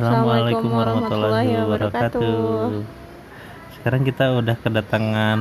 Assalamualaikum 0.00 0.72
warahmatullahi 0.72 1.52
wabarakatuh. 1.60 2.72
Sekarang 3.76 4.00
kita 4.00 4.32
udah 4.32 4.56
kedatangan 4.56 5.40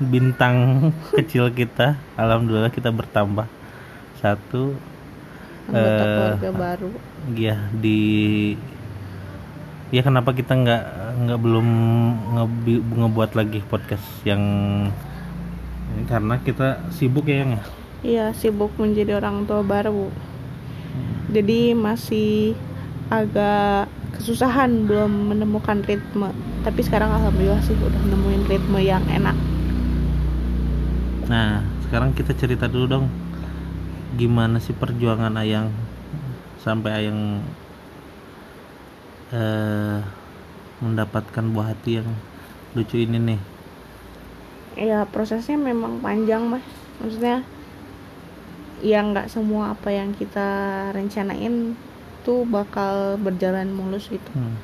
bintang 0.00 0.56
kecil 1.20 1.52
kita. 1.52 2.00
Alhamdulillah 2.16 2.72
kita 2.72 2.88
bertambah 2.88 3.44
satu. 4.24 4.72
anggota 5.70 6.02
keluarga 6.02 6.50
baru 6.50 6.90
Ya 7.36 7.70
di 7.70 8.00
ya 9.92 10.02
kenapa 10.02 10.32
kita 10.32 10.56
nggak 10.56 10.84
nggak 11.20 11.38
belum 11.38 11.68
ngebi- 12.34 12.84
ngebuat 12.90 13.36
lagi 13.36 13.60
podcast 13.62 14.02
yang 14.24 14.42
ini 15.94 16.02
karena 16.08 16.42
kita 16.42 16.90
sibuk 16.90 17.30
ya 17.30 17.46
yang 17.46 17.52
ya? 17.54 17.62
iya 18.02 18.26
sibuk 18.34 18.74
menjadi 18.82 19.22
orang 19.22 19.46
tua 19.46 19.62
baru 19.62 20.10
jadi 21.30 21.78
masih 21.78 22.58
agak 23.10 23.90
kesusahan 24.16 24.86
belum 24.88 25.34
menemukan 25.34 25.82
ritme. 25.88 26.30
Tapi 26.64 26.80
sekarang 26.86 27.10
alhamdulillah 27.12 27.62
sih 27.66 27.76
udah 27.78 28.02
nemuin 28.10 28.44
ritme 28.50 28.80
yang 28.82 29.04
enak. 29.10 29.36
Nah, 31.30 31.62
sekarang 31.84 32.10
kita 32.18 32.32
cerita 32.34 32.66
dulu 32.66 32.86
dong. 32.90 33.06
Gimana 34.18 34.58
sih 34.58 34.74
perjuangan 34.74 35.34
Ayang 35.38 35.68
sampai 36.64 36.90
Ayang 36.98 37.20
eh, 39.32 39.98
mendapatkan 40.82 41.44
buah 41.54 41.66
hati 41.74 41.90
yang 42.02 42.08
lucu 42.74 42.96
ini 43.02 43.18
nih. 43.18 43.40
ya 44.88 44.98
prosesnya 45.12 45.58
memang 45.60 46.00
panjang 46.04 46.42
mas. 46.50 46.64
Maksudnya 47.00 47.36
ya 48.80 48.98
nggak 49.04 49.28
semua 49.34 49.76
apa 49.76 49.92
yang 49.92 50.16
kita 50.16 50.48
rencanain 50.96 51.76
tuh 52.22 52.44
bakal 52.48 53.16
berjalan 53.20 53.70
mulus 53.72 54.08
gitu. 54.08 54.30
Hmm. 54.34 54.56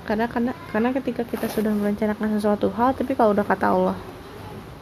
karena 0.00 0.26
karena 0.26 0.52
karena 0.74 0.90
ketika 0.96 1.22
kita 1.22 1.46
sudah 1.46 1.70
merencanakan 1.70 2.34
sesuatu 2.34 2.72
hal 2.74 2.96
tapi 2.98 3.14
kalau 3.14 3.30
udah 3.30 3.46
kata 3.46 3.70
Allah 3.70 3.98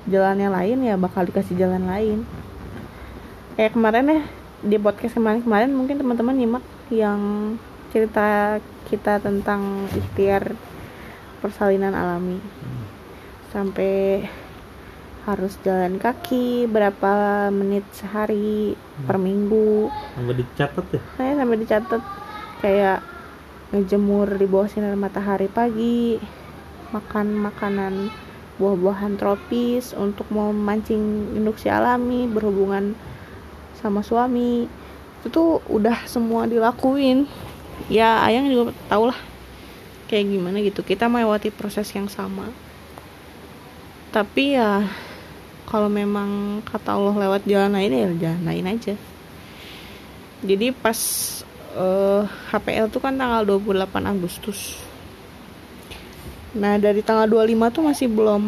jalannya 0.08 0.48
lain 0.48 0.78
ya 0.88 0.94
bakal 0.96 1.28
dikasih 1.28 1.54
jalan 1.54 1.84
lain. 1.84 2.24
Kayak 3.54 3.76
kemarin 3.76 4.06
ya 4.08 4.20
di 4.64 4.76
podcast 4.80 5.14
kemarin 5.14 5.44
kemarin 5.44 5.70
mungkin 5.76 6.00
teman-teman 6.00 6.34
nyimak 6.34 6.64
yang 6.88 7.20
cerita 7.92 8.58
kita 8.88 9.20
tentang 9.20 9.86
ikhtiar 9.92 10.56
persalinan 11.44 11.92
alami. 11.92 12.40
Sampai 13.52 14.24
harus 15.28 15.60
jalan 15.60 16.00
kaki 16.00 16.64
berapa 16.64 17.46
menit 17.52 17.84
sehari 17.92 18.72
per 19.04 19.20
minggu. 19.20 19.92
Sampai 20.16 20.40
dicatat 20.40 20.86
ya. 20.88 21.00
saya 21.20 21.32
sampai 21.36 21.58
dicatat. 21.60 22.02
Kayak 22.64 22.98
ngejemur 23.76 24.40
di 24.40 24.46
bawah 24.48 24.72
sinar 24.72 24.96
matahari 24.96 25.52
pagi 25.52 26.16
makan 26.88 27.36
makanan 27.36 28.08
buah-buahan 28.56 29.20
tropis 29.20 29.92
untuk 29.92 30.24
memancing 30.32 31.36
induksi 31.36 31.68
alami 31.68 32.24
berhubungan 32.24 32.96
sama 33.76 34.00
suami. 34.00 34.64
Itu 35.20 35.28
tuh 35.28 35.50
udah 35.68 36.08
semua 36.08 36.48
dilakuin. 36.48 37.28
Ya 37.92 38.24
ayang 38.24 38.48
juga 38.48 38.72
tau 38.88 39.12
lah 39.12 39.18
kayak 40.08 40.24
gimana 40.24 40.64
gitu. 40.64 40.80
Kita 40.80 41.06
melewati 41.06 41.52
proses 41.52 41.92
yang 41.92 42.08
sama. 42.08 42.48
Tapi 44.08 44.56
ya 44.56 44.88
kalau 45.68 45.92
memang 45.92 46.60
kata 46.64 46.96
Allah 46.96 47.28
lewat 47.28 47.44
jalan 47.44 47.76
lain 47.76 47.92
ya 47.92 48.08
jalan 48.16 48.42
lain 48.48 48.64
aja. 48.64 48.96
Jadi 50.40 50.72
pas 50.72 50.96
eh, 51.76 52.22
HPL 52.24 52.88
tuh 52.88 53.04
kan 53.04 53.12
tanggal 53.12 53.44
28 53.44 53.84
Agustus. 54.08 54.80
Nah 56.56 56.80
dari 56.80 57.04
tanggal 57.04 57.28
25 57.28 57.74
tuh 57.76 57.82
masih 57.84 58.08
belum 58.08 58.42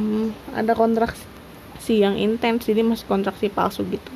ada 0.56 0.72
kontraksi 0.72 2.00
yang 2.00 2.16
intens 2.16 2.64
jadi 2.64 2.80
masih 2.80 3.04
kontraksi 3.04 3.52
palsu 3.52 3.84
gitu. 3.84 4.12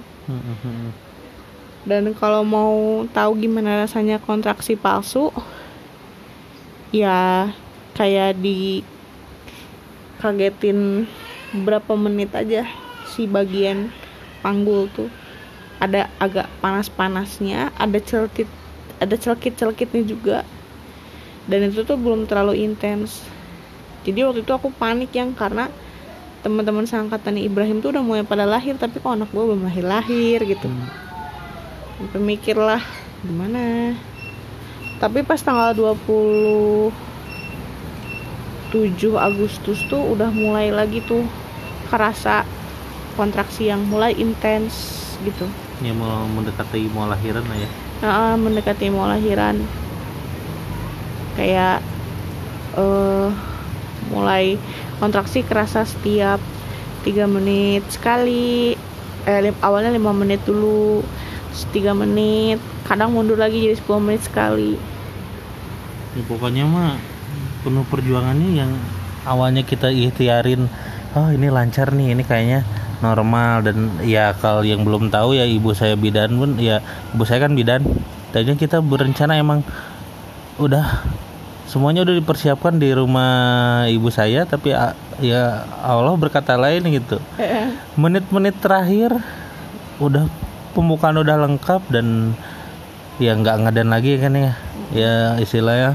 Dan 1.85 2.17
kalau 2.17 2.41
mau 2.41 3.05
tahu 3.13 3.37
gimana 3.37 3.85
rasanya 3.85 4.17
kontraksi 4.17 4.81
palsu 4.81 5.29
ya 6.89 7.53
kayak 7.93 8.41
di 8.41 8.81
kagetin 10.25 11.05
berapa 11.53 11.93
menit 12.01 12.33
aja 12.33 12.65
si 13.15 13.31
bagian 13.31 13.95
panggul 14.43 14.91
tuh 14.93 15.09
ada 15.79 16.11
agak 16.19 16.51
panas-panasnya 16.59 17.71
ada 17.79 17.99
celkit 18.03 18.51
ada 18.99 19.15
celkit-celkitnya 19.19 20.03
juga. 20.07 20.39
Dan 21.45 21.69
itu 21.69 21.85
tuh 21.85 22.01
belum 22.01 22.25
terlalu 22.25 22.65
intens. 22.65 23.21
Jadi 24.03 24.25
waktu 24.25 24.41
itu 24.43 24.53
aku 24.55 24.73
panik 24.75 25.13
yang 25.13 25.37
karena 25.37 25.69
teman-teman 26.45 26.85
seangkatan 26.85 27.41
Ibrahim 27.41 27.81
tuh 27.81 27.97
udah 27.97 28.05
mulai 28.05 28.21
pada 28.21 28.45
lahir 28.45 28.77
tapi 28.77 29.01
kok 29.01 29.17
anak 29.17 29.33
gue 29.33 29.41
belum 29.41 29.65
lahir 29.65 29.81
lahir 29.81 30.45
gitu 30.45 30.69
sampai 31.97 32.21
mikir 32.21 32.53
lah 32.53 32.85
gimana? 33.25 33.97
Tapi 35.01 35.25
pas 35.25 35.41
tanggal 35.41 35.73
27 35.73 36.93
Agustus 39.17 39.81
tuh 39.89 40.05
udah 40.13 40.29
mulai 40.29 40.69
lagi 40.69 41.01
tuh 41.01 41.25
kerasa 41.89 42.45
kontraksi 43.15 43.71
yang 43.71 43.83
mulai 43.87 44.13
intens 44.15 44.75
gitu. 45.23 45.47
Ya 45.83 45.95
mau 45.97 46.27
mendekati 46.29 46.87
mau 46.93 47.09
lahiran 47.09 47.43
lah 47.47 47.59
ya. 47.59 47.69
Nah, 48.05 48.35
mendekati 48.37 48.91
mau 48.93 49.09
lahiran. 49.09 49.63
Kayak 51.35 51.83
eh 52.75 53.29
mulai 54.11 54.59
kontraksi 54.99 55.43
kerasa 55.43 55.87
setiap 55.87 56.39
tiga 57.03 57.27
menit 57.27 57.83
sekali. 57.91 58.75
Eh 59.25 59.41
lim- 59.41 59.63
awalnya 59.65 59.91
lima 59.95 60.13
menit 60.13 60.45
dulu 60.45 61.01
terus 61.55 61.71
tiga 61.71 61.95
menit 61.95 62.59
kadang 62.85 63.15
mundur 63.15 63.39
lagi 63.39 63.63
jadi 63.63 63.79
10 63.79 64.03
menit 64.03 64.23
sekali. 64.27 64.75
Ya, 66.15 66.23
pokoknya 66.27 66.67
mah 66.67 66.99
penuh 67.63 67.87
perjuangannya 67.89 68.51
yang 68.55 68.71
awalnya 69.25 69.65
kita 69.65 69.89
ikhtiarin 69.89 70.69
oh 71.17 71.29
ini 71.33 71.49
lancar 71.49 71.95
nih 71.97 72.13
ini 72.13 72.23
kayaknya 72.23 72.61
normal 73.03 73.65
dan 73.65 73.91
ya 74.05 74.37
kalau 74.37 74.63
yang 74.63 74.85
belum 74.85 75.11
tahu 75.11 75.35
ya 75.35 75.49
ibu 75.49 75.73
saya 75.73 75.99
bidan 75.99 76.37
pun 76.37 76.61
ya 76.61 76.85
ibu 77.15 77.25
saya 77.27 77.49
kan 77.49 77.55
bidan. 77.57 77.83
Tadinya 78.35 78.59
kita 78.59 78.83
berencana 78.83 79.39
emang 79.39 79.63
udah 80.59 81.07
semuanya 81.71 82.03
udah 82.07 82.15
dipersiapkan 82.19 82.79
di 82.79 82.95
rumah 82.95 83.87
ibu 83.91 84.07
saya 84.11 84.47
tapi 84.47 84.75
ya 85.23 85.43
Allah 85.83 86.15
berkata 86.19 86.59
lain 86.59 86.83
gitu. 86.91 87.23
Menit-menit 87.95 88.59
terakhir 88.59 89.15
udah 90.03 90.27
pembukaan 90.75 91.15
udah 91.23 91.47
lengkap 91.47 91.87
dan 91.95 92.35
ya 93.23 93.39
nggak 93.39 93.71
ngadan 93.71 93.89
lagi 93.95 94.19
kan 94.19 94.35
ya. 94.35 94.53
Ya 94.91 95.15
istilahnya 95.39 95.95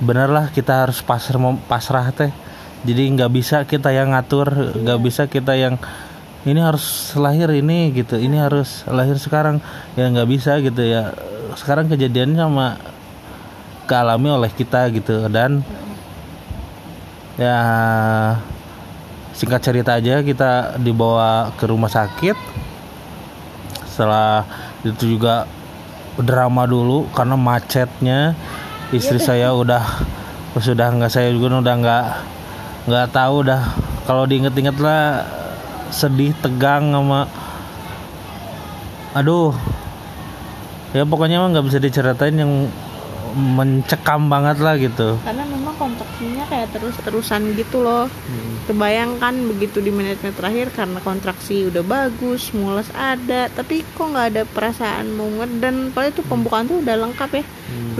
benerlah 0.00 0.48
kita 0.52 0.88
harus 0.88 1.04
pasrah 1.04 1.56
pasrah 1.68 2.08
teh. 2.16 2.32
Jadi 2.78 3.12
nggak 3.12 3.30
bisa 3.34 3.56
kita 3.68 3.92
yang 3.92 4.16
ngatur 4.16 4.72
nggak 4.72 5.00
bisa 5.04 5.28
kita 5.28 5.52
yang 5.58 5.76
ini 6.48 6.60
harus 6.64 7.12
lahir 7.12 7.52
ini 7.52 7.92
gitu 7.92 8.16
ini 8.16 8.40
harus 8.40 8.88
lahir 8.88 9.20
sekarang. 9.20 9.60
Ya 9.94 10.08
nggak 10.08 10.28
bisa 10.28 10.56
gitu 10.64 10.80
ya. 10.80 11.12
Sekarang 11.54 11.92
kejadiannya 11.92 12.40
sama 12.40 12.68
kealami 13.84 14.28
oleh 14.32 14.50
kita 14.52 14.88
gitu. 14.96 15.28
Dan 15.28 15.60
ya 17.36 17.58
singkat 19.36 19.60
cerita 19.60 20.00
aja 20.00 20.24
kita 20.24 20.80
dibawa 20.80 21.52
ke 21.60 21.68
rumah 21.68 21.92
sakit. 21.92 22.36
Setelah 23.84 24.48
itu 24.88 25.18
juga 25.18 25.44
drama 26.16 26.64
dulu 26.64 27.12
karena 27.12 27.36
macetnya. 27.36 28.32
Istri 28.88 29.20
saya 29.20 29.52
udah 29.52 29.84
sudah 30.56 30.88
nggak 30.96 31.12
saya 31.12 31.28
juga 31.28 31.60
udah 31.60 31.76
nggak 31.76 32.04
nggak 32.88 33.06
tahu 33.12 33.44
udah 33.44 33.60
kalau 34.08 34.24
diinget-inget 34.24 34.80
lah 34.80 35.28
sedih 35.90 36.36
tegang 36.40 36.92
sama 36.92 37.28
aduh. 39.16 39.56
Ya 40.96 41.04
pokoknya 41.04 41.36
mah 41.42 41.52
nggak 41.52 41.66
bisa 41.68 41.78
diceritain 41.80 42.32
yang 42.32 42.72
mencekam 43.36 44.32
banget 44.32 44.56
lah 44.64 44.80
gitu. 44.80 45.20
Karena 45.20 45.44
memang 45.44 45.76
kontraksinya 45.76 46.48
kayak 46.48 46.72
terus-terusan 46.72 47.52
gitu 47.60 47.84
loh. 47.84 48.08
Kebayangkan 48.64 49.36
begitu 49.52 49.84
di 49.84 49.92
menit-menit 49.92 50.36
terakhir 50.36 50.72
karena 50.72 50.96
kontraksi 51.04 51.68
udah 51.68 51.84
bagus 51.84 52.56
mules 52.56 52.88
ada 52.96 53.52
tapi 53.52 53.84
kok 53.84 54.16
nggak 54.16 54.26
ada 54.32 54.42
perasaan 54.48 55.12
mau 55.12 55.28
ngeden 55.28 55.92
padahal 55.92 56.12
itu 56.12 56.24
pembukaan 56.24 56.64
tuh 56.68 56.80
udah 56.80 56.96
lengkap 57.04 57.30
ya. 57.36 57.44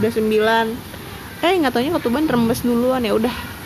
Udah 0.01 0.11
sembilan. 0.13 0.67
Eh 1.45 1.53
nggak 1.61 1.73
taunya 1.77 1.93
ketuban 1.93 2.25
rembes 2.25 2.65
duluan 2.65 3.05
ya 3.05 3.13
udah 3.13 3.58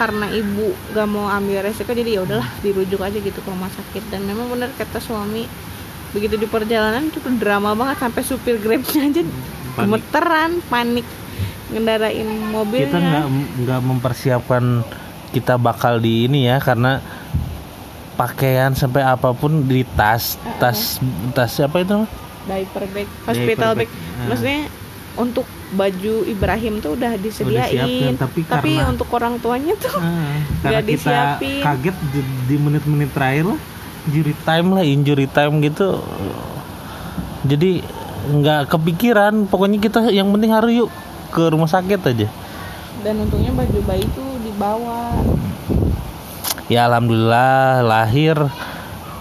karena 0.00 0.32
ibu 0.32 0.72
gak 0.96 1.04
mau 1.12 1.28
ambil 1.28 1.60
resiko 1.60 1.92
jadi 1.92 2.16
ya 2.16 2.20
udahlah 2.24 2.48
dirujuk 2.64 3.04
aja 3.04 3.20
gitu 3.20 3.36
ke 3.44 3.48
rumah 3.52 3.68
sakit. 3.68 4.08
Dan 4.08 4.24
memang 4.24 4.48
benar 4.48 4.72
kata 4.72 4.96
suami 4.96 5.44
begitu 6.16 6.40
di 6.40 6.48
perjalanan 6.48 7.12
itu 7.12 7.20
drama 7.36 7.76
banget 7.76 8.00
sampai 8.00 8.22
supir 8.24 8.56
grabnya 8.56 9.12
aja 9.12 9.22
gemeteran 9.76 10.64
panik. 10.72 11.04
Ngendarain 11.68 12.28
mobilnya 12.48 12.88
kita 12.88 12.98
nggak 12.98 13.26
nggak 13.60 13.80
mempersiapkan 13.84 14.64
kita 15.36 15.60
bakal 15.60 16.00
di 16.00 16.24
ini 16.26 16.48
ya 16.48 16.58
karena 16.58 16.98
pakaian 18.16 18.72
sampai 18.72 19.04
apa 19.04 19.36
pun 19.36 19.68
di 19.68 19.84
tas 19.84 20.40
tas 20.56 20.96
tas 21.36 21.60
apa 21.60 21.76
itu? 21.84 22.08
Diaper 22.48 22.84
bag 22.88 23.08
hospital 23.28 23.76
Diaper 23.76 23.84
bag, 23.84 23.88
bag. 23.92 24.28
Maksudnya 24.32 24.60
untuk 25.20 25.46
baju 25.70 26.14
Ibrahim 26.24 26.78
tuh 26.78 26.94
udah 26.94 27.14
disediain. 27.14 27.70
disiapin, 27.70 28.14
tapi 28.14 28.40
karena- 28.42 28.90
untuk 28.90 29.08
orang 29.10 29.38
tuanya 29.38 29.74
tuh 29.74 29.94
Ah, 29.96 30.34
Nggak 30.64 30.82
disiapin. 30.84 31.60
kaget 31.60 31.96
di, 32.10 32.20
di 32.46 32.56
menit-menit 32.56 33.10
terakhir 33.10 33.46
lah 33.48 33.60
injury 34.02 34.34
time 34.40 34.68
lah 34.72 34.82
injury 34.82 35.26
time 35.26 35.54
gitu. 35.60 36.02
Jadi 37.42 37.80
nggak 38.22 38.68
kepikiran 38.68 39.46
pokoknya 39.46 39.78
kita 39.78 40.10
yang 40.10 40.28
penting 40.28 40.50
harus 40.50 40.72
yuk 40.76 40.90
ke 41.30 41.46
rumah 41.46 41.66
sakit 41.66 42.00
aja. 42.04 42.28
Dan 43.00 43.22
untungnya 43.22 43.48
baju 43.50 43.78
bayi 43.82 44.04
tuh 44.10 44.30
dibawa. 44.42 45.14
Ya 46.66 46.84
alhamdulillah 46.84 47.80
lahir 47.80 48.36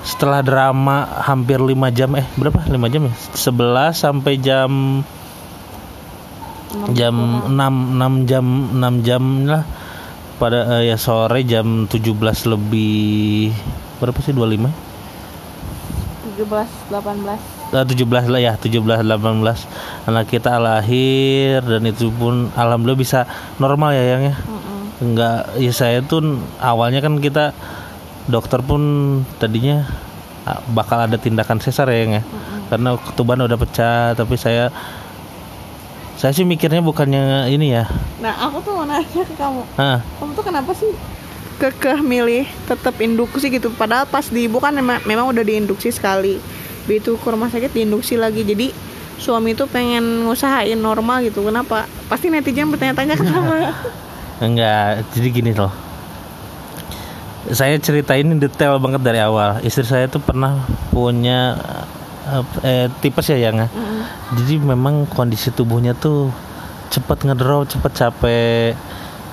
setelah 0.01 0.39
drama 0.39 1.03
hampir 1.21 1.57
5 1.57 1.75
jam 1.89 2.11
eh 2.13 2.25
berapa? 2.33 2.59
5 2.61 2.75
jam 2.87 3.01
ya? 3.03 3.13
11 3.31 3.93
sampai 3.95 4.33
jam 4.35 5.01
Enam 6.69 6.87
jam 6.93 7.15
6 7.49 7.53
6 7.53 8.29
jam 8.29 8.45
6 8.77 9.05
jam 9.07 9.23
lah. 9.49 9.63
Pada 10.39 10.79
eh, 10.79 10.93
ya 10.93 10.97
sore 10.97 11.43
jam 11.43 11.89
17 11.89 12.15
lebih 12.47 13.51
berapa 13.99 14.19
sih 14.23 14.31
25 14.31 14.71
17 16.39 16.47
18 16.47 17.59
Eh, 17.69 17.85
17 17.85 18.33
lah 18.33 18.41
ya 18.41 18.57
17 18.57 18.81
18 18.81 20.09
anak 20.09 20.25
kita 20.25 20.57
lahir 20.57 21.61
dan 21.61 21.85
itu 21.85 22.09
pun 22.09 22.49
alhamdulillah 22.57 22.97
bisa 22.97 23.29
normal 23.61 23.93
ya 23.93 24.17
yang 24.17 24.33
ya? 24.33 24.35
Mm-mm. 24.41 25.05
enggak 25.05 25.53
ya 25.61 25.69
saya 25.69 26.01
tuh 26.01 26.41
awalnya 26.57 26.97
kan 26.97 27.21
kita 27.21 27.53
dokter 28.25 28.65
pun 28.65 28.81
tadinya 29.37 29.85
ah, 30.49 30.65
bakal 30.73 30.97
ada 31.05 31.21
tindakan 31.21 31.61
sesar 31.61 31.93
ya 31.93 31.97
yang 32.01 32.13
ya? 32.17 32.23
Karena 32.73 32.97
ketuban 32.97 33.37
udah 33.45 33.57
pecah 33.57 34.17
tapi 34.17 34.33
saya 34.33 34.73
saya 36.19 36.35
sih 36.35 36.43
mikirnya 36.43 36.83
bukannya 36.83 37.47
ini 37.47 37.79
ya. 37.79 37.87
Nah 38.19 38.35
aku 38.51 38.59
tuh 38.59 38.75
mau 38.75 38.83
nanya 38.83 39.23
ke 39.23 39.35
kamu. 39.39 39.63
Ah 39.79 40.03
kamu 40.19 40.31
tuh 40.35 40.43
kenapa 40.43 40.71
sih 40.75 40.91
kekeh 41.63 42.03
milih 42.03 42.43
tetap 42.67 42.99
induksi 42.99 43.47
gitu? 43.47 43.71
Padahal 43.71 44.03
pas 44.03 44.27
di 44.27 44.51
ibu 44.51 44.59
kan 44.59 44.75
memang, 44.75 44.99
memang 45.07 45.31
udah 45.31 45.43
diinduksi 45.47 45.95
sekali. 45.95 46.35
Begitu 46.83 47.15
ke 47.15 47.27
rumah 47.31 47.47
sakit 47.47 47.71
diinduksi 47.71 48.19
lagi. 48.19 48.43
Jadi 48.43 48.75
suami 49.15 49.55
tuh 49.55 49.71
pengen 49.71 50.27
ngusahain 50.27 50.75
normal 50.75 51.23
gitu. 51.23 51.39
Kenapa? 51.39 51.87
Pasti 52.11 52.27
netizen 52.27 52.67
bertanya-tanya 52.67 53.15
kenapa 53.15 53.75
Enggak, 54.43 55.03
jadi 55.15 55.27
gini 55.31 55.51
loh. 55.51 55.71
Saya 57.51 57.75
ceritain 57.79 58.27
detail 58.39 58.79
banget 58.79 59.03
dari 59.03 59.19
awal. 59.19 59.59
Istri 59.63 59.87
saya 59.87 60.05
tuh 60.07 60.23
pernah 60.23 60.63
punya 60.91 61.59
eh, 62.63 62.87
tipes 63.01 63.27
ya 63.29 63.37
yang 63.49 63.65
ya. 63.65 63.67
Jadi 64.37 64.61
memang 64.61 65.09
kondisi 65.09 65.49
tubuhnya 65.49 65.97
tuh 65.97 66.29
cepet 66.93 67.25
ngedrop, 67.25 67.69
cepet 67.69 67.91
capek, 67.93 68.73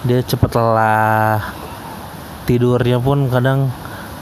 dia 0.04 0.18
cepet 0.24 0.50
lelah. 0.56 1.40
Tidurnya 2.46 2.98
pun 3.02 3.26
kadang 3.28 3.68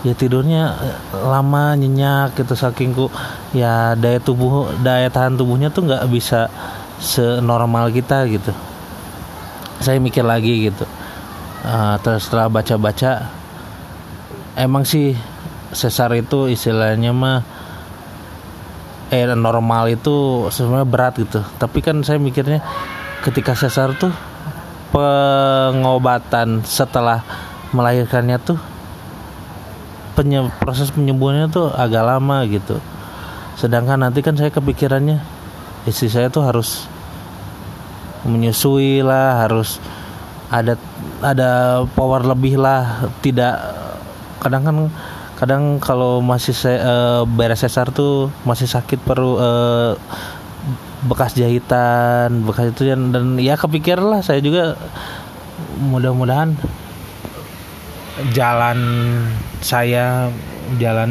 ya 0.04 0.12
tidurnya 0.12 0.62
eh, 0.80 0.98
lama 1.24 1.74
nyenyak 1.78 2.36
gitu 2.36 2.52
saking 2.52 2.92
ku 2.92 3.08
ya 3.56 3.96
daya 3.96 4.20
tubuh 4.20 4.68
daya 4.84 5.08
tahan 5.08 5.40
tubuhnya 5.40 5.72
tuh 5.72 5.88
nggak 5.88 6.04
bisa 6.12 6.52
senormal 7.00 7.88
kita 7.88 8.28
gitu 8.28 8.52
saya 9.80 9.96
mikir 9.96 10.20
lagi 10.20 10.68
gitu 10.68 10.84
Eh, 11.64 11.96
terus 12.04 12.28
setelah 12.28 12.52
baca-baca 12.52 13.24
emang 14.52 14.84
sih 14.84 15.16
sesar 15.72 16.12
itu 16.12 16.44
istilahnya 16.52 17.08
mah 17.16 17.40
eh 19.14 19.30
normal 19.38 19.86
itu 19.94 20.46
sebenarnya 20.50 20.88
berat 20.90 21.14
gitu. 21.22 21.40
Tapi 21.54 21.78
kan 21.78 22.02
saya 22.02 22.18
mikirnya 22.18 22.58
ketika 23.22 23.54
sesar 23.54 23.94
tuh 23.94 24.10
pengobatan 24.90 26.66
setelah 26.66 27.22
melahirkannya 27.70 28.38
tuh 28.42 28.58
penye- 30.18 30.50
proses 30.58 30.90
penyembuhannya 30.90 31.46
tuh 31.50 31.70
agak 31.70 32.02
lama 32.02 32.42
gitu. 32.50 32.82
Sedangkan 33.54 34.02
nanti 34.02 34.18
kan 34.18 34.34
saya 34.34 34.50
kepikirannya 34.50 35.22
istri 35.86 36.10
saya 36.10 36.26
tuh 36.26 36.42
harus 36.42 36.90
menyusui 38.24 39.04
lah 39.04 39.46
harus 39.46 39.78
ada 40.48 40.80
ada 41.20 41.82
power 41.92 42.24
lebih 42.24 42.56
lah 42.56 43.10
tidak 43.20 43.60
kadang 44.40 44.62
kan 44.64 44.76
kadang 45.34 45.82
kalau 45.82 46.22
masih 46.22 46.54
se- 46.54 46.78
eh, 46.78 47.22
beres 47.26 47.60
sesar 47.66 47.90
tuh 47.90 48.30
masih 48.46 48.70
sakit 48.70 49.02
perlu 49.02 49.38
eh, 49.38 49.92
bekas 51.04 51.36
jahitan 51.36 52.48
bekas 52.48 52.72
itu 52.72 52.88
dan, 52.88 53.12
dan 53.12 53.36
ya 53.36 53.58
kepikiran 53.60 54.08
lah 54.08 54.20
saya 54.24 54.40
juga 54.40 54.78
mudah-mudahan. 55.82 56.56
Jalan 58.30 58.78
saya 59.58 60.30
jalan 60.78 61.10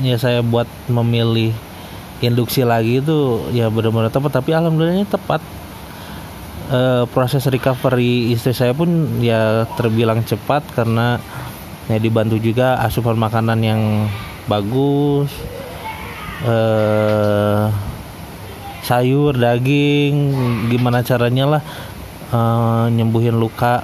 ya 0.00 0.16
saya 0.16 0.40
buat 0.40 0.66
memilih 0.88 1.52
induksi 2.18 2.64
lagi 2.64 2.98
itu 2.98 3.44
ya 3.54 3.68
benar-benar 3.68 4.10
tepat 4.10 4.40
tapi 4.40 4.56
alhamdulillahnya 4.56 5.04
tepat. 5.04 5.44
Eh, 6.68 7.04
proses 7.16 7.48
recovery 7.48 8.28
istri 8.32 8.52
saya 8.52 8.76
pun 8.76 9.20
ya 9.24 9.64
terbilang 9.80 10.20
cepat 10.20 10.60
karena 10.76 11.16
ya 11.88 11.96
dibantu 11.96 12.36
juga 12.36 12.76
asupan 12.84 13.16
makanan 13.16 13.58
yang 13.64 13.82
bagus 14.44 15.32
eh 16.44 17.66
sayur 18.84 19.34
daging 19.34 20.16
gimana 20.70 21.02
caranya 21.02 21.58
lah 21.58 21.62
eh, 22.32 22.84
nyembuhin 22.94 23.36
luka 23.36 23.80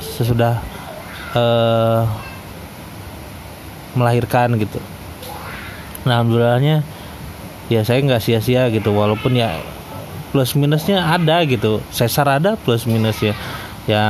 sesudah 0.00 0.60
eh 1.36 2.02
melahirkan 3.96 4.60
gitu. 4.60 4.76
Nah 6.04 6.20
alhamdulillahnya 6.20 6.84
ya 7.72 7.80
saya 7.82 8.04
nggak 8.04 8.20
sia-sia 8.20 8.68
gitu 8.68 8.92
walaupun 8.92 9.32
ya 9.34 9.56
plus 10.30 10.52
minusnya 10.52 11.00
ada 11.00 11.40
gitu. 11.48 11.80
Sesar 11.88 12.28
ada 12.28 12.60
plus 12.60 12.84
minusnya. 12.84 13.32
Ya 13.88 14.04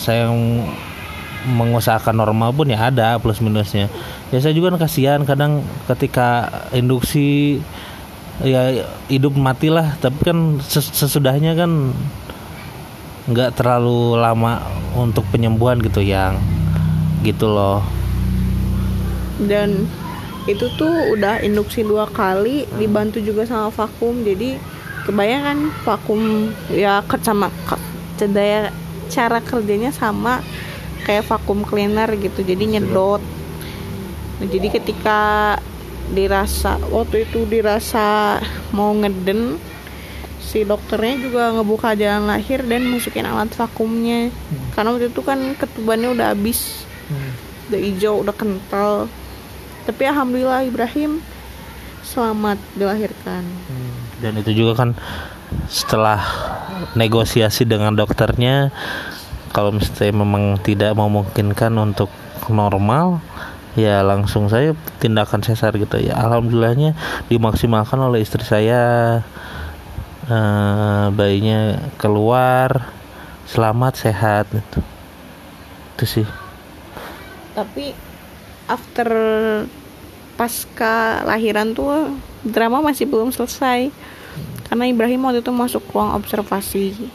saya 0.00 0.32
mengusahakan 1.46 2.18
normal 2.18 2.50
pun 2.50 2.66
ya 2.66 2.90
ada 2.90 3.16
plus 3.22 3.38
minusnya. 3.38 3.86
Ya 4.34 4.42
saya 4.42 4.50
juga 4.50 4.74
kan 4.74 4.82
kasihan 4.82 5.22
kadang 5.22 5.62
ketika 5.86 6.50
induksi 6.74 7.62
ya 8.42 8.82
hidup 9.06 9.38
matilah. 9.38 9.94
Tapi 10.02 10.18
kan 10.26 10.58
ses- 10.66 10.90
sesudahnya 10.90 11.54
kan 11.54 11.94
nggak 13.30 13.58
terlalu 13.58 14.18
lama 14.18 14.62
untuk 14.98 15.22
penyembuhan 15.30 15.78
gitu 15.82 16.02
yang 16.02 16.38
gitu 17.22 17.46
loh. 17.46 17.82
Dan 19.38 19.86
itu 20.46 20.66
tuh 20.78 21.14
udah 21.14 21.42
induksi 21.42 21.82
dua 21.82 22.06
kali 22.10 22.66
dibantu 22.78 23.22
juga 23.22 23.46
sama 23.46 23.70
vakum. 23.70 24.22
Jadi 24.22 24.58
kebayang 25.06 25.42
kan 25.42 25.58
vakum 25.86 26.50
ya 26.70 27.02
sama 27.22 27.50
ke- 27.66 27.82
daya 28.26 28.74
cara 29.06 29.38
kerjanya 29.38 29.94
sama 29.94 30.42
kayak 31.06 31.30
vakum 31.30 31.62
cleaner 31.62 32.10
gitu 32.18 32.42
jadi 32.42 32.66
nyedot. 32.66 33.22
Nah, 34.42 34.46
jadi 34.50 34.68
ketika 34.74 35.20
dirasa 36.10 36.82
waktu 36.90 37.30
itu 37.30 37.46
dirasa 37.46 38.38
mau 38.74 38.90
ngeden 38.90 39.58
si 40.42 40.62
dokternya 40.62 41.14
juga 41.18 41.42
ngebuka 41.54 41.98
jalan 41.98 42.30
lahir 42.30 42.62
dan 42.66 42.86
masukin 42.90 43.26
alat 43.26 43.50
vakumnya. 43.54 44.34
Karena 44.74 44.94
waktu 44.94 45.14
itu 45.14 45.22
kan 45.22 45.38
ketubannya 45.54 46.10
udah 46.10 46.34
habis. 46.34 46.86
Udah 47.70 47.80
hijau 47.82 48.22
udah 48.22 48.34
kental. 48.34 49.10
Tapi 49.86 50.02
alhamdulillah 50.06 50.66
Ibrahim 50.66 51.22
selamat 52.06 52.58
dilahirkan. 52.78 53.42
Dan 54.22 54.38
itu 54.38 54.54
juga 54.54 54.86
kan 54.86 54.90
setelah 55.66 56.22
negosiasi 56.94 57.66
dengan 57.66 57.94
dokternya 57.94 58.70
kalau 59.56 59.72
misalnya 59.72 60.20
memang 60.20 60.60
tidak 60.60 60.92
memungkinkan 60.92 61.72
untuk 61.80 62.12
normal 62.52 63.24
ya 63.72 64.04
langsung 64.04 64.52
saya 64.52 64.76
tindakan 65.00 65.40
sesar 65.40 65.72
gitu. 65.80 65.96
Ya 65.96 66.20
alhamdulillahnya 66.20 66.92
dimaksimalkan 67.32 67.96
oleh 67.96 68.20
istri 68.20 68.44
saya. 68.44 69.24
Eh, 70.28 71.06
bayinya 71.16 71.80
keluar 71.96 72.92
selamat 73.48 73.96
sehat 73.96 74.44
gitu. 74.52 74.84
Itu 75.96 76.04
sih. 76.04 76.28
Tapi 77.56 77.96
after 78.68 79.08
pasca 80.36 81.24
lahiran 81.24 81.72
tuh 81.72 82.12
drama 82.44 82.84
masih 82.84 83.08
belum 83.08 83.32
selesai. 83.32 83.88
Karena 84.68 84.84
Ibrahim 84.84 85.24
waktu 85.24 85.40
itu 85.40 85.52
masuk 85.54 85.88
ruang 85.94 86.12
observasi 86.12 87.08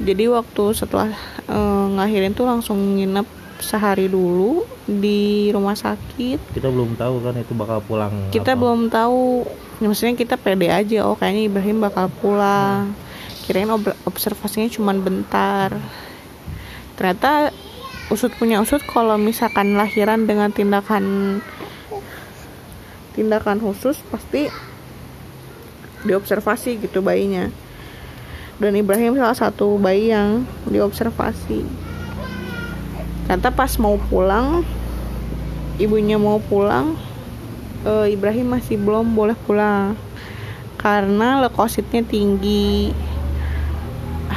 jadi 0.00 0.32
waktu 0.32 0.64
setelah 0.72 1.12
e, 1.44 1.58
ngelahirin 1.92 2.32
tuh 2.32 2.48
langsung 2.48 2.76
nginep 2.96 3.28
sehari 3.60 4.08
dulu 4.08 4.64
di 4.88 5.52
rumah 5.52 5.76
sakit. 5.76 6.56
Kita 6.56 6.72
belum 6.72 6.96
tahu 6.96 7.20
kan 7.20 7.36
itu 7.36 7.52
bakal 7.52 7.84
pulang 7.84 8.32
kita 8.32 8.56
apa. 8.56 8.60
belum 8.60 8.88
tahu. 8.88 9.44
Ya, 9.80 9.86
maksudnya 9.88 10.16
kita 10.16 10.40
pede 10.40 10.72
aja 10.72 11.04
oh 11.04 11.16
kayaknya 11.16 11.52
Ibrahim 11.52 11.84
bakal 11.84 12.08
pulang. 12.20 12.96
Kirain 13.44 13.68
ob- 13.68 13.96
observasinya 14.08 14.72
cuma 14.72 14.96
bentar. 14.96 15.76
Ternyata 16.96 17.52
usut 18.08 18.32
punya 18.40 18.58
usut 18.64 18.80
kalau 18.88 19.20
misalkan 19.20 19.76
lahiran 19.76 20.24
dengan 20.24 20.50
tindakan 20.50 21.38
tindakan 23.14 23.60
khusus 23.60 24.00
pasti 24.08 24.48
diobservasi 26.08 26.80
gitu 26.80 27.04
bayinya 27.04 27.52
dan 28.60 28.76
Ibrahim 28.76 29.16
salah 29.16 29.34
satu 29.34 29.80
bayi 29.80 30.12
yang 30.12 30.44
diobservasi. 30.68 31.64
Ternyata 33.24 33.48
pas 33.56 33.72
mau 33.80 33.96
pulang 33.96 34.60
ibunya 35.80 36.20
mau 36.20 36.36
pulang 36.44 36.92
eh, 37.88 38.12
Ibrahim 38.12 38.60
masih 38.60 38.76
belum 38.76 39.16
boleh 39.16 39.34
pulang. 39.48 39.96
Karena 40.76 41.40
leukositnya 41.40 42.04
tinggi 42.04 42.92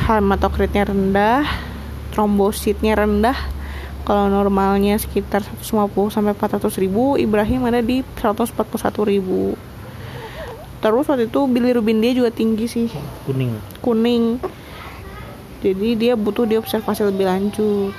hematokritnya 0.07 0.87
rendah 0.87 1.43
trombositnya 2.15 2.95
rendah. 2.95 3.35
Kalau 4.03 4.27
normalnya 4.27 4.99
sekitar 4.99 5.47
150 5.63 6.11
sampai 6.11 6.35
400 6.35 6.75
ribu 6.75 7.15
Ibrahim 7.15 7.71
ada 7.71 7.79
di 7.79 8.03
141 8.19 8.59
ribu 9.07 9.55
terus 10.83 11.07
waktu 11.07 11.31
itu 11.31 11.47
bilirubin 11.47 12.03
dia 12.03 12.11
juga 12.11 12.29
tinggi 12.35 12.67
sih. 12.67 12.87
Kuning. 13.23 13.55
Kuning. 13.79 14.35
Jadi 15.63 15.95
dia 15.95 16.19
butuh 16.19 16.43
diobservasi 16.43 17.07
lebih 17.07 17.23
lanjut. 17.23 17.95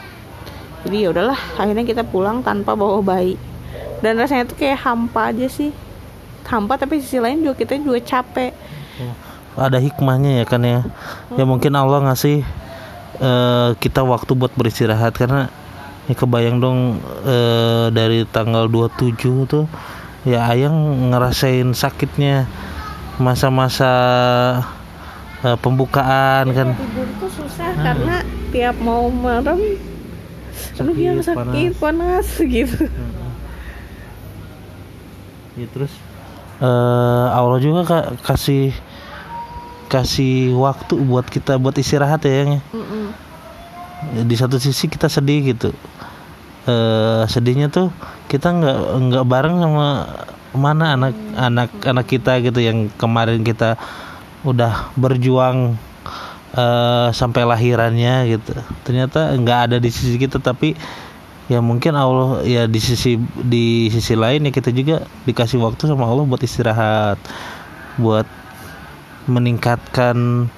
Jadi 0.85 1.09
ya 1.09 1.09
udahlah 1.17 1.41
akhirnya 1.57 1.89
kita 1.89 2.05
pulang 2.05 2.45
tanpa 2.45 2.77
bawa 2.77 3.01
bayi. 3.01 3.41
Dan 4.05 4.21
rasanya 4.21 4.45
tuh 4.45 4.61
kayak 4.61 4.85
hampa 4.85 5.33
aja 5.33 5.49
sih. 5.49 5.73
Hampa 6.45 6.77
tapi 6.77 7.01
sisi 7.01 7.17
lain 7.17 7.41
juga 7.41 7.57
kita 7.57 7.81
juga 7.81 8.05
capek. 8.05 8.53
Ada 9.57 9.81
hikmahnya 9.81 10.45
ya 10.45 10.45
kan 10.45 10.61
ya. 10.61 10.85
Ya 11.41 11.49
mungkin 11.49 11.73
Allah 11.73 12.05
ngasih 12.05 12.45
eh, 13.17 13.71
kita 13.81 14.05
waktu 14.05 14.37
buat 14.37 14.53
beristirahat. 14.53 15.17
Karena 15.17 15.49
ya 16.05 16.13
kebayang 16.13 16.61
dong 16.61 17.01
eh, 17.25 17.89
dari 17.89 18.29
tanggal 18.29 18.69
27 18.69 19.17
tuh 19.49 19.65
ya 20.29 20.49
ayang 20.53 21.13
ngerasain 21.13 21.73
sakitnya 21.73 22.45
masa-masa 23.17 23.93
eh, 25.43 25.57
pembukaan 25.59 26.51
kan. 26.51 26.69
Tidur 26.75 27.09
tuh 27.19 27.31
susah 27.31 27.71
karena 27.75 28.17
tiap 28.51 28.77
mau 28.79 29.11
merem 29.11 29.79
aduh 30.75 30.95
yang 30.95 31.19
Sakit, 31.19 31.35
sakit 31.35 31.73
panas, 31.79 32.27
gitu. 32.55 32.87
Ya 35.55 35.67
terus 35.71 35.91
eh 36.59 37.27
Allah 37.31 37.59
juga 37.59 37.83
ka- 37.83 38.11
kasih 38.23 38.71
kasih 39.87 40.55
waktu 40.55 40.95
buat 41.03 41.27
kita 41.27 41.59
buat 41.59 41.75
istirahat 41.75 42.23
ya 42.23 42.43
Yang 42.43 42.51
ya. 42.59 42.61
Di 44.23 44.35
satu 44.35 44.59
sisi 44.59 44.87
kita 44.87 45.07
sedih 45.07 45.55
gitu. 45.55 45.71
Eh 46.67 47.23
sedihnya 47.27 47.71
tuh 47.71 47.91
kita 48.27 48.51
nggak 48.51 48.79
nggak 49.11 49.25
bareng 49.27 49.59
sama 49.59 49.89
mana 50.55 50.95
anak 50.95 51.15
anak 51.35 51.71
anak 51.83 52.07
kita 52.07 52.39
gitu 52.41 52.63
yang 52.63 52.91
kemarin 52.95 53.43
kita 53.43 53.77
udah 54.47 54.95
berjuang 54.95 55.75
eh 56.55 57.09
sampai 57.11 57.43
lahirannya 57.43 58.39
gitu. 58.39 58.55
Ternyata 58.87 59.35
nggak 59.35 59.59
ada 59.71 59.77
di 59.83 59.91
sisi 59.91 60.15
kita 60.15 60.39
tapi 60.39 60.79
ya 61.51 61.61
mungkin 61.61 61.93
Allah 61.93 62.41
ya 62.47 62.65
di 62.65 62.81
sisi 62.81 63.21
di 63.43 63.93
sisi 63.93 64.15
lain 64.17 64.49
ya 64.49 64.53
kita 64.55 64.73
juga 64.73 65.05
dikasih 65.29 65.61
waktu 65.61 65.91
sama 65.91 66.09
Allah 66.09 66.25
buat 66.25 66.41
istirahat 66.41 67.19
buat 68.01 68.25
meningkatkan 69.29 70.49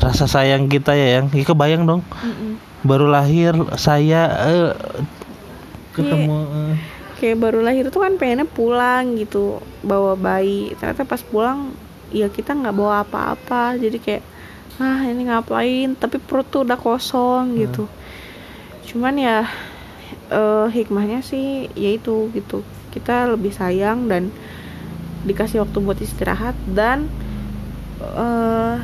rasa 0.00 0.26
sayang 0.26 0.66
kita 0.66 0.96
ya 0.96 1.20
yang. 1.20 1.26
Ya, 1.30 1.44
kebayang 1.44 1.84
dong. 1.86 2.02
Mm-mm. 2.24 2.58
baru 2.84 3.08
lahir 3.08 3.56
saya 3.80 4.28
eh, 4.44 4.72
ketemu 5.96 6.36
eh, 6.52 6.74
kayak 7.24 7.40
baru 7.40 7.64
lahir 7.64 7.88
tuh 7.88 8.04
kan 8.04 8.20
pengennya 8.20 8.44
pulang 8.44 9.16
gitu 9.16 9.64
bawa 9.80 10.12
bayi. 10.12 10.76
Ternyata 10.76 11.08
pas 11.08 11.24
pulang 11.24 11.72
ya 12.12 12.28
kita 12.28 12.52
nggak 12.52 12.76
bawa 12.76 13.00
apa-apa. 13.00 13.80
Jadi 13.80 13.96
kayak 13.96 14.22
ah 14.76 15.08
ini 15.08 15.32
ngapain? 15.32 15.96
Tapi 15.96 16.20
perut 16.20 16.44
tuh 16.52 16.68
udah 16.68 16.76
kosong 16.76 17.56
gitu. 17.56 17.88
Cuman 18.92 19.16
ya 19.16 19.48
eh, 20.28 20.66
hikmahnya 20.68 21.24
sih 21.24 21.72
yaitu 21.72 22.28
gitu. 22.36 22.60
Kita 22.92 23.32
lebih 23.32 23.56
sayang 23.56 24.04
dan 24.04 24.28
dikasih 25.24 25.64
waktu 25.64 25.80
buat 25.80 25.96
istirahat 26.04 26.52
dan 26.76 27.08
eh 28.04 28.76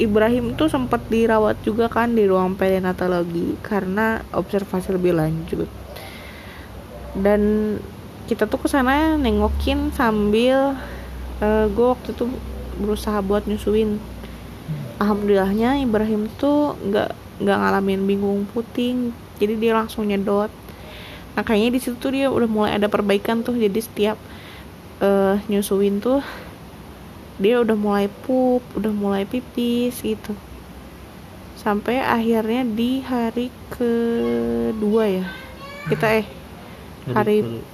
Ibrahim 0.00 0.56
tuh 0.56 0.72
sempat 0.72 1.04
dirawat 1.12 1.60
juga 1.60 1.92
kan 1.92 2.16
di 2.16 2.24
ruang 2.24 2.56
perinatologi 2.56 3.60
karena 3.60 4.24
observasi 4.32 4.96
lebih 4.96 5.12
lanjut 5.14 5.83
dan 7.18 7.40
kita 8.24 8.48
tuh 8.48 8.56
ke 8.56 8.68
sana 8.72 9.20
nengokin 9.20 9.92
sambil 9.92 10.74
gue 11.44 11.86
waktu 11.92 12.16
itu 12.16 12.24
berusaha 12.80 13.20
buat 13.20 13.44
nyusuin. 13.44 14.00
Alhamdulillahnya 14.96 15.82
Ibrahim 15.84 16.30
tuh 16.40 16.78
nggak 16.80 17.10
nggak 17.44 17.58
ngalamin 17.58 18.06
bingung 18.06 18.46
puting 18.48 19.12
jadi 19.36 19.58
dia 19.58 19.72
langsung 19.76 20.08
nyedot. 20.08 20.48
Nah 21.34 21.42
kayaknya 21.42 21.76
di 21.76 21.80
situ 21.82 21.98
tuh 21.98 22.14
dia 22.14 22.30
udah 22.30 22.48
mulai 22.48 22.78
ada 22.78 22.86
perbaikan 22.88 23.42
tuh 23.44 23.58
jadi 23.58 23.76
setiap 23.82 24.16
eh, 25.02 25.36
nyusuin 25.50 26.00
tuh 26.00 26.22
dia 27.36 27.58
udah 27.60 27.74
mulai 27.74 28.06
pup 28.06 28.62
udah 28.78 28.94
mulai 28.94 29.28
pipis 29.28 30.00
gitu. 30.00 30.32
Sampai 31.60 32.00
akhirnya 32.00 32.64
di 32.64 33.02
hari 33.04 33.52
kedua 33.68 35.04
ya 35.10 35.26
kita 35.90 36.24
eh 36.24 36.26
hari 37.12 37.44
ke- 37.44 37.66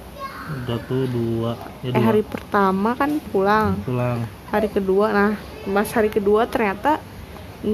satu 0.67 1.07
dua 1.07 1.55
ya 1.79 1.95
eh 1.95 1.95
dua. 1.95 2.03
hari 2.11 2.21
pertama 2.27 2.91
kan 2.97 3.23
pulang. 3.31 3.79
Pulang. 3.87 4.27
Hari 4.51 4.67
kedua 4.67 5.05
nah 5.15 5.31
pas 5.63 5.87
hari 5.95 6.11
kedua 6.11 6.49
ternyata 6.49 6.99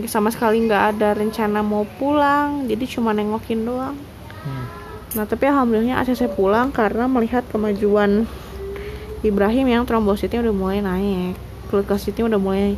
sama 0.06 0.30
sekali 0.30 0.62
nggak 0.68 0.84
ada 0.96 1.18
rencana 1.18 1.66
mau 1.66 1.88
pulang. 1.98 2.70
Jadi 2.70 2.86
cuma 2.86 3.16
nengokin 3.16 3.66
doang. 3.66 3.98
Hmm. 4.46 4.66
nah 5.16 5.24
tapi 5.26 5.48
alhamdulillahnya 5.50 6.04
ACC 6.04 6.30
pulang 6.36 6.70
karena 6.70 7.08
melihat 7.10 7.42
kemajuan 7.50 8.28
Ibrahim 9.26 9.66
yang 9.66 9.84
trombositnya 9.88 10.44
udah 10.46 10.54
mulai 10.54 10.80
naik. 10.84 11.34
Leukositnya 11.74 12.28
udah 12.30 12.38
mulai 12.38 12.78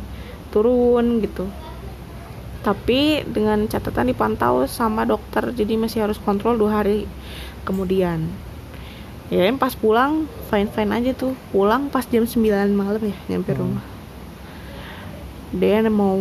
turun 0.54 1.20
gitu. 1.20 1.44
Tapi 2.60 3.24
dengan 3.28 3.64
catatan 3.68 4.08
dipantau 4.08 4.64
sama 4.64 5.04
dokter 5.04 5.52
jadi 5.52 5.76
masih 5.76 6.04
harus 6.08 6.16
kontrol 6.16 6.56
dua 6.56 6.80
hari 6.80 7.04
kemudian 7.64 8.28
ya 9.30 9.46
pas 9.54 9.72
pulang 9.78 10.26
fine 10.50 10.68
fine 10.68 10.90
aja 10.90 11.14
tuh. 11.14 11.32
Pulang 11.54 11.86
pas 11.88 12.02
jam 12.04 12.26
9 12.26 12.34
malam 12.74 13.00
ya 13.00 13.16
nyampe 13.30 13.54
Hmm. 13.54 13.60
rumah. 13.62 13.84
Dia 15.50 15.82
mau 15.90 16.18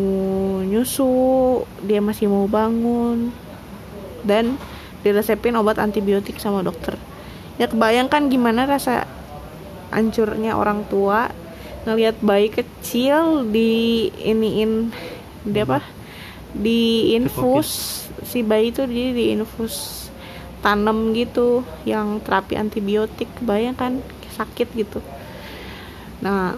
nyusu 0.61 1.09
dia 1.83 1.99
masih 1.99 2.29
mau 2.29 2.45
bangun. 2.45 3.33
Dan 4.21 4.55
diresepin 5.01 5.57
obat 5.57 5.81
antibiotik 5.81 6.37
sama 6.37 6.61
dokter. 6.61 6.93
Ya 7.57 7.67
kebayangkan 7.67 8.29
gimana 8.29 8.69
rasa 8.69 9.03
hancurnya 9.89 10.53
orang 10.53 10.85
tua 10.87 11.33
ngelihat 11.83 12.21
bayi 12.21 12.53
kecil 12.53 13.49
di 13.49 14.07
iniin 14.21 14.93
di 15.43 15.59
apa? 15.59 15.81
Di 16.53 17.13
infus 17.17 18.03
si 18.21 18.45
bayi 18.45 18.69
itu 18.69 18.85
dia 18.85 19.09
di 19.13 19.33
infus 19.33 19.98
tanam 20.59 21.15
gitu 21.15 21.63
yang 21.87 22.19
terapi 22.19 22.59
antibiotik 22.59 23.31
kebayangkan 23.39 24.03
sakit 24.35 24.67
gitu. 24.75 24.99
Nah 26.19 26.55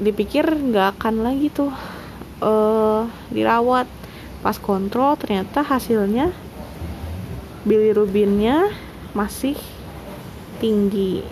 dipikir 0.00 0.44
nggak 0.48 0.98
akan 0.98 1.24
lagi 1.24 1.52
tuh 1.52 1.72
eh 2.40 3.02
dirawat. 3.32 3.88
Pas 4.42 4.58
kontrol 4.58 5.14
ternyata 5.14 5.62
hasilnya 5.62 6.34
bilirubinnya 7.62 8.74
masih 9.14 9.54
tinggi 10.58 11.22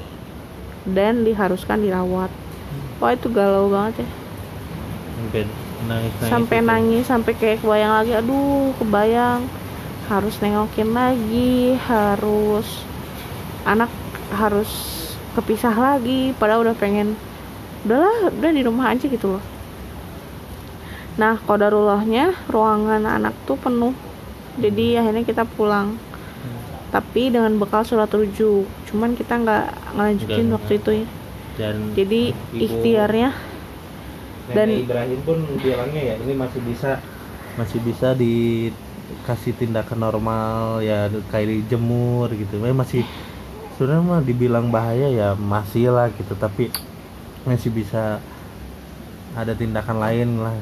dan 0.86 1.26
diharuskan 1.26 1.82
dirawat. 1.82 2.30
Wah 3.02 3.10
itu 3.16 3.26
galau 3.32 3.66
banget 3.72 4.06
ya. 4.06 4.08
Sampai 5.18 5.42
nangis 5.80 6.12
nangis 6.14 6.30
sampai 6.30 6.58
nangis 6.60 7.04
sampai 7.08 7.32
kayak 7.34 7.58
kebayang 7.64 7.92
lagi. 7.96 8.12
Aduh 8.14 8.70
kebayang 8.78 9.42
harus 10.10 10.34
nengokin 10.42 10.90
lagi 10.90 11.78
harus 11.86 12.82
anak 13.62 13.88
harus 14.34 14.66
kepisah 15.38 15.70
lagi 15.70 16.34
padahal 16.34 16.66
udah 16.66 16.74
pengen 16.74 17.14
udahlah 17.86 18.34
udah 18.34 18.50
di 18.50 18.62
rumah 18.66 18.90
aja 18.90 19.06
gitu 19.06 19.38
loh. 19.38 19.44
Nah 21.14 21.38
kodarullahnya 21.38 22.34
ruangan 22.50 23.06
anak 23.06 23.38
tuh 23.46 23.54
penuh. 23.54 23.94
Jadi 24.58 24.98
akhirnya 24.98 25.22
kita 25.22 25.46
pulang. 25.46 25.94
Tapi 26.90 27.30
dengan 27.30 27.54
bekal 27.54 27.86
surat 27.86 28.10
rujuk. 28.10 28.66
Cuman 28.90 29.14
kita 29.14 29.38
nggak 29.38 29.94
ngelanjutin 29.94 30.50
Nggak, 30.50 30.56
waktu 30.58 30.72
itu 30.74 30.90
ya. 30.90 31.06
Dan 31.54 31.74
jadi 31.94 32.22
Ibu- 32.34 32.58
ikhtiarnya 32.58 33.30
dan- 34.50 34.82
Ibrahim 34.82 35.20
pun 35.22 35.38
bilangnya 35.62 36.02
ya 36.02 36.14
ini 36.18 36.34
masih 36.34 36.60
bisa 36.66 36.98
masih 37.54 37.78
bisa 37.86 38.18
dikasih 39.10 39.52
tindakan 39.58 39.98
normal 39.98 40.78
ya 40.80 41.10
kayak 41.34 41.66
dijemur 41.66 42.30
gitu. 42.32 42.62
Memang 42.62 42.86
masih 42.86 43.02
sebenarnya 43.74 44.02
mah 44.06 44.22
dibilang 44.22 44.70
bahaya 44.70 45.10
ya 45.10 45.28
masih 45.34 45.90
lah 45.90 46.08
gitu. 46.14 46.38
Tapi 46.38 46.70
masih 47.42 47.74
bisa 47.74 48.22
ada 49.34 49.52
tindakan 49.54 49.98
lain 49.98 50.28
lah 50.38 50.56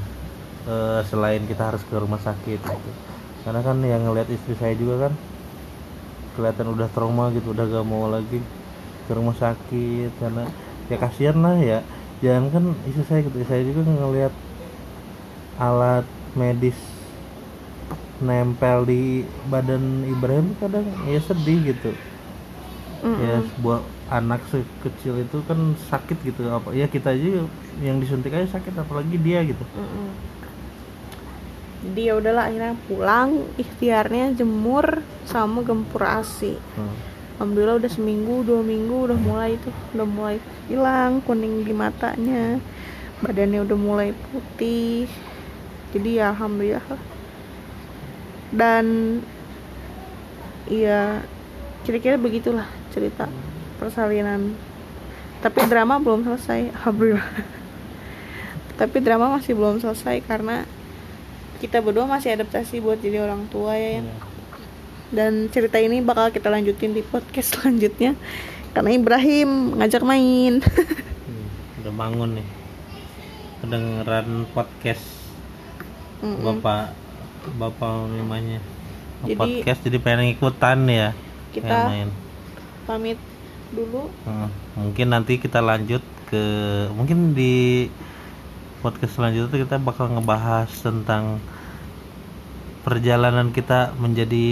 eh, 0.68 1.00
selain 1.08 1.44
kita 1.44 1.72
harus 1.74 1.82
ke 1.84 1.94
rumah 1.96 2.20
sakit 2.20 2.60
gitu. 2.60 2.90
Karena 3.44 3.60
kan 3.60 3.76
yang 3.84 4.08
ngelihat 4.08 4.28
istri 4.32 4.56
saya 4.56 4.74
juga 4.74 5.08
kan 5.08 5.12
kelihatan 6.36 6.70
udah 6.70 6.88
trauma 6.94 7.34
gitu 7.34 7.50
udah 7.50 7.66
gak 7.66 7.86
mau 7.86 8.08
lagi 8.08 8.40
ke 9.04 9.12
rumah 9.12 9.36
sakit. 9.36 10.10
Karena 10.16 10.48
ya 10.88 10.96
kasihan 10.96 11.36
lah 11.38 11.56
ya. 11.60 11.80
Jangan 12.18 12.50
kan 12.50 12.64
istri 12.88 13.04
saya 13.06 13.20
gitu 13.22 13.36
saya 13.46 13.62
juga 13.62 13.86
ngelihat 13.86 14.34
alat 15.58 16.06
medis 16.34 16.97
nempel 18.18 18.78
di 18.90 19.02
badan 19.52 19.84
Ibrahim 20.06 20.54
kadang 20.60 20.86
ya 21.06 21.20
sedih 21.22 21.58
gitu 21.74 21.90
mm-mm. 23.02 23.16
ya 23.18 23.34
sebuah 23.54 23.78
anak 24.08 24.40
sekecil 24.50 25.14
itu 25.24 25.38
kan 25.48 25.76
sakit 25.90 26.18
gitu 26.24 26.48
apa 26.48 26.72
ya 26.72 26.86
kita 26.88 27.12
aja 27.14 27.44
yang 27.80 27.96
disuntik 28.02 28.32
aja 28.34 28.48
sakit 28.58 28.74
apalagi 28.74 29.16
dia 29.20 29.44
gitu 29.44 29.64
Mm-mm. 29.74 30.08
jadi 31.84 32.00
ya 32.10 32.12
udahlah 32.18 32.44
akhirnya 32.50 32.74
pulang 32.86 33.30
ikhtiarnya 33.62 34.34
jemur 34.38 34.86
sama 35.32 35.62
gempur 35.62 36.02
asi 36.02 36.58
Hmm. 36.76 36.98
alhamdulillah 37.38 37.76
udah 37.80 37.90
seminggu 37.96 38.34
dua 38.48 38.60
minggu 38.72 38.96
udah 39.06 39.18
mulai 39.18 39.50
tuh 39.64 39.74
udah 39.94 40.06
mulai 40.16 40.36
hilang 40.68 41.12
kuning 41.26 41.54
di 41.66 41.74
matanya 41.82 42.58
badannya 43.22 43.60
udah 43.66 43.78
mulai 43.78 44.10
putih 44.26 45.08
jadi 45.94 46.08
ya 46.20 46.24
alhamdulillah 46.34 46.84
lah. 46.92 47.02
Dan 48.52 48.84
iya 50.68 51.24
kira-kira 51.84 52.16
begitulah 52.20 52.68
cerita 52.92 53.28
persalinan 53.76 54.52
tapi 55.38 55.64
drama 55.70 56.02
belum 56.02 56.26
selesai 56.26 56.74
alhamdulillah 56.82 57.28
tapi 58.80 58.96
drama 59.00 59.38
masih 59.38 59.54
belum 59.54 59.78
selesai 59.78 60.20
karena 60.26 60.66
kita 61.58 61.82
berdua 61.82 62.06
masih 62.06 62.34
adaptasi 62.38 62.78
buat 62.78 63.02
jadi 63.02 63.22
orang 63.26 63.50
tua 63.50 63.74
ya 63.74 63.98
Yan. 63.98 64.04
Iya. 64.06 64.16
dan 65.08 65.32
cerita 65.48 65.78
ini 65.80 65.98
bakal 66.04 66.30
kita 66.30 66.52
lanjutin 66.52 66.94
di 66.94 67.02
podcast 67.02 67.48
selanjutnya 67.58 68.14
karena 68.74 68.90
Ibrahim 68.94 69.78
ngajak 69.78 70.02
main 70.04 70.60
Hmm, 71.28 71.48
udah 71.84 71.92
bangun 71.92 72.30
nih 72.40 72.48
kedengeran 73.60 74.28
podcast 74.56 75.04
Mm-mm. 76.24 76.40
bapak 76.40 76.94
bapak 77.54 78.10
namanya 78.10 78.58
Jadi- 79.22 79.34
podcast 79.34 79.78
jadi 79.82 79.96
pengen 79.98 80.32
ikutan 80.32 80.78
ya 80.84 81.08
Kita- 81.50 81.86
main 81.86 82.08
pamit 82.84 83.16
dulu 83.68 84.08
Hmm, 84.24 84.48
mungkin 84.74 85.06
nanti 85.08 85.36
kita 85.36 85.58
lanjut 85.58 86.00
ke 86.26 86.42
mungkin 86.92 87.32
di 87.32 87.86
podcast 88.78 89.14
selanjutnya 89.14 89.58
kita 89.58 89.76
bakal 89.76 90.08
ngebahas 90.08 90.70
tentang 90.70 91.36
perjalanan 92.80 93.50
kita 93.50 93.92
menjadi 93.94 94.46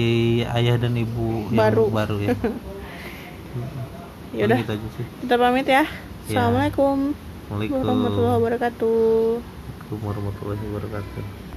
ayah 0.53 0.77
dan 0.77 0.93
ibu 0.95 1.47
Baru. 1.49 1.89
yang 1.89 1.95
baru 1.95 2.17
ya. 2.21 2.29
Yaudah. 4.37 4.59
Gitu 4.61 4.73
aja 4.75 4.89
sih. 4.99 5.07
kita 5.25 5.35
pamit 5.37 5.65
ya 5.65 5.85
Ya. 6.27 6.43
Assalamualaikum 6.43 7.15
Waalaikumsalam 7.47 7.87
warahmatullahi 7.87 8.37
wabarakatuh 8.37 8.99
warahmatullahi 9.97 10.61
wabarakatuh. 10.67 11.25